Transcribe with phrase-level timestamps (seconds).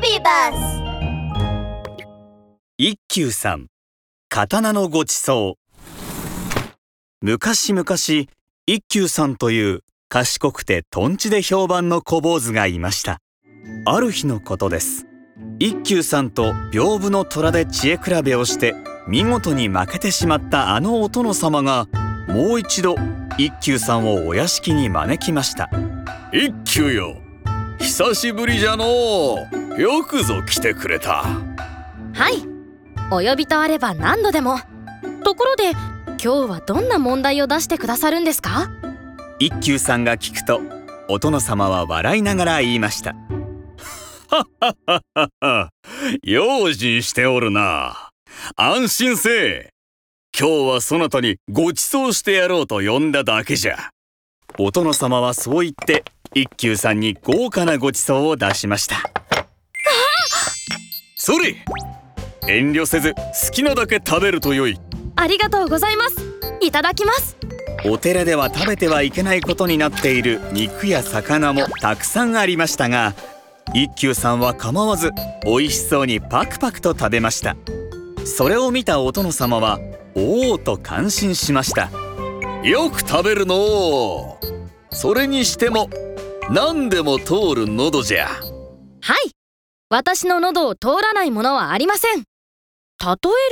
[0.00, 0.82] ビバス
[2.78, 3.66] 一休さん
[4.30, 5.76] 刀のごちそう
[7.20, 7.84] 昔々
[8.66, 13.18] 一休さんという賢くてとんちで評判の小坊主がいました。
[13.84, 15.06] ある日のことです。
[15.58, 18.74] 一休さんと屏風の虎で知恵比べをして
[19.06, 21.86] 見事に負けてしまったあのお殿様が
[22.26, 22.94] もう一度
[23.36, 25.68] 一休さんをお屋敷に招きました。
[26.32, 27.20] 一休よ
[27.90, 29.80] 久しぶりじゃのう。
[29.80, 31.24] よくぞ来てくれた。
[31.24, 32.34] はい。
[33.10, 34.60] お呼びとあれば何度でも。
[35.24, 38.70] ところで今日はどんな問題を出してくださるんですか？
[39.40, 40.60] 一休さんが聞くと
[41.08, 43.16] お殿様は笑いながら言いました。
[46.22, 48.10] 用心しておるな。
[48.54, 49.70] 安心せえ。
[50.38, 53.90] 今日はそなたにご馳走してやろうと呼んだだけじゃ。
[54.58, 59.10] お殿様はそう言って一休さんに豪華なご馳走を出しました。
[61.16, 61.56] それ
[62.46, 64.78] 遠慮せず好きなだけ食べるとよい。
[65.16, 66.16] ありがとうございます。
[66.60, 67.36] いただきます。
[67.84, 73.14] お寺では食べてはいけないことになっている肉や魚もたくさんありましたが
[73.74, 75.12] 一休さんは構わず
[75.44, 77.56] 美味しそうにパクパクと食べました。
[78.24, 79.80] それを見たお殿様は
[80.14, 81.90] おおと感心しました。
[82.62, 84.38] よく食べるの
[84.92, 85.88] それにしても
[86.52, 88.26] 何でも通る喉じゃ。
[88.26, 89.30] はい。
[89.88, 92.16] 私の喉を通らないものはありません。
[92.18, 92.24] 例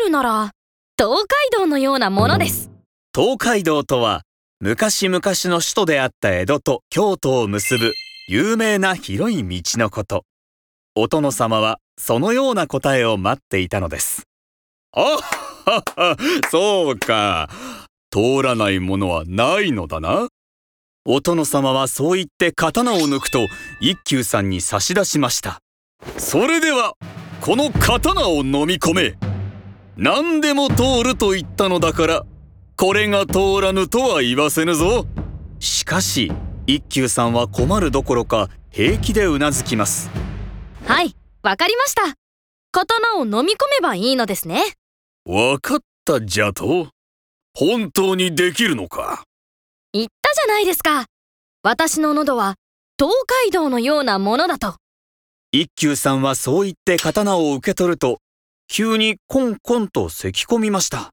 [0.00, 0.50] えるなら
[0.98, 2.72] 東海道のようなものです。
[3.14, 4.22] 東海道とは
[4.58, 7.92] 昔々の首都であった江戸と京都を結ぶ
[8.28, 10.24] 有名な広い道のこと。
[10.96, 14.24] お殿様はそのような答えを待っていたのです。
[14.92, 16.16] あはは
[16.50, 17.48] そうか。
[18.10, 20.26] 通らないものはないのだな
[21.10, 23.46] お殿様はそう言って刀を抜くと
[23.80, 25.60] 一休さんに差し出しました。
[26.18, 26.92] それでは
[27.40, 29.14] この刀を飲み込め。
[29.96, 32.26] 何でも通ると言ったのだから
[32.76, 35.06] これが通らぬとは言わせぬぞ。
[35.60, 36.30] しかし
[36.66, 40.10] 一休さんは困るどころか平気でうなずきます。
[40.84, 42.02] はいわかりました。
[42.70, 44.62] 刀を飲み込めばいいのですね。
[45.24, 46.88] わかったじゃと
[47.54, 49.24] 本当にできるのか？
[50.34, 51.06] じゃないですか。
[51.62, 52.55] 私の喉は
[52.99, 53.12] 東
[53.44, 54.77] 海道のようなものだと。
[55.53, 58.19] 一休さんはそう言って刀を受け取ると
[58.69, 61.11] 急にコンコンと咳き込みました。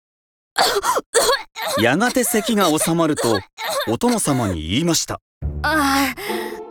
[1.80, 3.40] やがて咳が収まると
[3.88, 5.20] お殿様に言いました。
[5.62, 6.16] ああ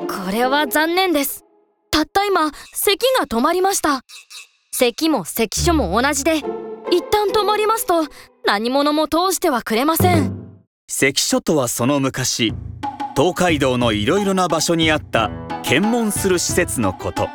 [0.06, 1.44] これは残念です。
[1.90, 4.02] たった今咳が止まりました。
[4.72, 6.38] 咳も咳所も同じで
[6.90, 8.06] 一旦止まりますと
[8.44, 10.33] 何者も通してはくれません
[10.86, 12.52] 関所とはその昔
[13.16, 15.30] 東海道のいろいろな場所にあった
[15.62, 17.28] 検問する施設のこと。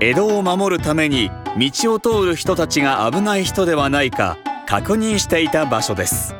[0.00, 6.34] 江戸を守るために道を通る人たちが危ない人ではないか確認していた場所です。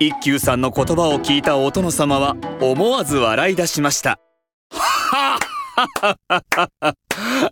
[0.00, 4.18] 一休さんの言葉を聞いたお殿様は思わず笑い出しました。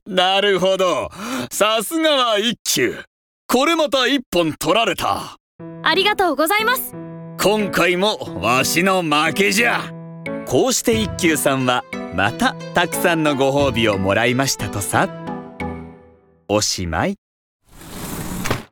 [0.07, 1.11] なるほど。
[1.51, 3.05] さすがは一休。
[3.47, 5.37] これまた一本取られた。
[5.83, 7.06] ありがとうございます。
[7.41, 9.83] 今回もわしの負けじゃ。
[10.47, 15.09] こうして一休さんはまたたくさんのご褒美をもらいましたとさ。
[16.49, 17.17] おしまい。